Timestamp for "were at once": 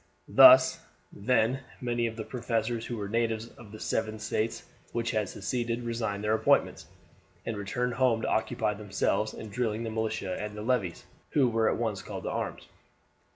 11.47-12.01